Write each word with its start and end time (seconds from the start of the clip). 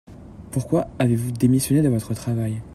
Pourquoi 0.49 0.87
avez-vous 0.97 1.31
démissionné 1.31 1.83
de 1.83 1.89
votre 1.89 2.15
travail? 2.15 2.63